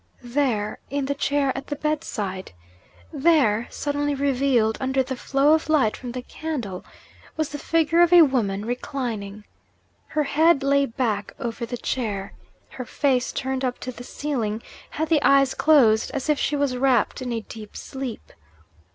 [0.23, 2.53] There in the chair at the bedside
[3.13, 6.83] there, suddenly revealed under the flow of light from the candle,
[7.37, 9.43] was the figure of a woman, reclining.
[10.07, 12.33] Her head lay back over the chair.
[12.69, 16.75] Her face, turned up to the ceiling, had the eyes closed, as if she was
[16.75, 18.33] wrapped in a deep sleep.